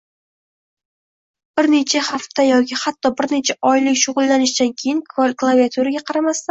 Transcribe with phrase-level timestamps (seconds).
[1.59, 6.39] Bir necha hafta yoki hatto bir necha oylik shug’ullanishdan keyin klaviaturaga qaramasdan